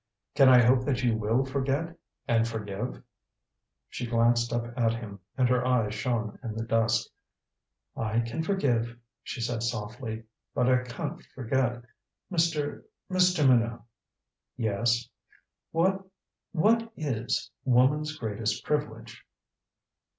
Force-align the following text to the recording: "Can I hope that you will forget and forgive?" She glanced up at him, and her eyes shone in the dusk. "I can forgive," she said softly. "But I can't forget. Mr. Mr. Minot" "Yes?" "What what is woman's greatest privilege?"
"Can 0.33 0.49
I 0.49 0.63
hope 0.63 0.83
that 0.85 1.03
you 1.03 1.15
will 1.15 1.45
forget 1.45 1.95
and 2.27 2.47
forgive?" 2.47 3.03
She 3.87 4.07
glanced 4.07 4.51
up 4.51 4.75
at 4.75 4.93
him, 4.95 5.19
and 5.37 5.47
her 5.47 5.63
eyes 5.63 5.93
shone 5.93 6.39
in 6.43 6.55
the 6.55 6.63
dusk. 6.65 7.07
"I 7.95 8.21
can 8.21 8.41
forgive," 8.41 8.97
she 9.21 9.41
said 9.41 9.61
softly. 9.61 10.23
"But 10.55 10.67
I 10.69 10.81
can't 10.81 11.21
forget. 11.35 11.83
Mr. 12.31 12.81
Mr. 13.11 13.47
Minot" 13.47 13.81
"Yes?" 14.67 15.07
"What 15.69 16.03
what 16.51 16.91
is 16.97 17.51
woman's 17.63 18.17
greatest 18.17 18.65
privilege?" 18.65 19.23